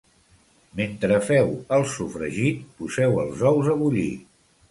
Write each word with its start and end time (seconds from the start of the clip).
Mentre 0.79 1.19
feu 1.25 1.51
el 1.77 1.85
sofregit, 1.91 2.65
poseu 2.79 3.15
els 3.27 3.47
ous 3.53 3.73
a 3.75 3.79
bullir. 3.83 4.09